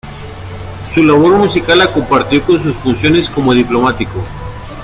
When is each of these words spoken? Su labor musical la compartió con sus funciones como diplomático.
Su 0.95 1.03
labor 1.03 1.37
musical 1.37 1.77
la 1.77 1.93
compartió 1.93 2.43
con 2.43 2.59
sus 2.59 2.73
funciones 2.77 3.29
como 3.29 3.53
diplomático. 3.53 4.19